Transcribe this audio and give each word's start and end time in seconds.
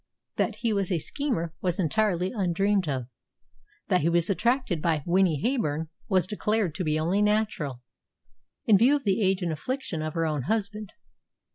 That 0.37 0.55
he 0.61 0.73
was 0.73 0.91
a 0.91 0.97
schemer 0.97 1.53
was 1.61 1.79
entirely 1.79 2.31
undreamed 2.31 2.87
of. 2.89 3.05
That 3.89 4.01
he 4.01 4.09
was 4.09 4.31
attracted 4.31 4.81
by 4.81 5.03
"Winnie 5.05 5.39
Heyburn" 5.39 5.89
was 6.09 6.25
declared 6.25 6.73
to 6.73 6.83
be 6.83 6.99
only 6.99 7.21
natural, 7.21 7.83
in 8.65 8.79
view 8.79 8.95
of 8.95 9.03
the 9.03 9.21
age 9.21 9.43
and 9.43 9.51
affliction 9.51 10.01
of 10.01 10.15
her 10.15 10.25
own 10.25 10.41
husband. 10.47 10.91